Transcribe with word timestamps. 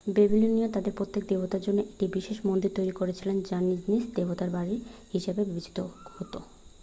ব্যাবিলনীয়রা 0.07 0.73
তাদের 0.75 0.93
প্রত্যেক 0.95 1.23
দেবতার 1.27 1.61
জন্য 1.61 1.79
একটি 1.85 2.05
বিশেষ 2.15 2.37
মন্দির 2.45 2.71
তৈরি 2.77 2.93
করেছিল 2.99 3.29
যা 3.49 3.57
নিজ 3.61 3.81
নিজ 3.87 4.03
দেবতার 4.17 4.49
বাড়ি 4.49 4.75
হিসাবে 5.13 5.41
বিবেচিত 5.45 5.77
হত 6.09 6.33